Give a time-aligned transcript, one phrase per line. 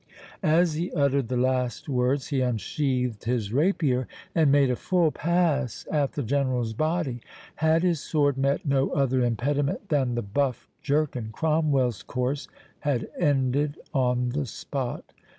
[0.41, 5.85] As he uttered the last words he unsheathed his rapier, and made a full pass
[5.91, 7.21] at the General's body.
[7.57, 12.47] Had his sword met no other impediment than the buff jerkin, Cromwell's course
[12.79, 15.03] had ended on the spot.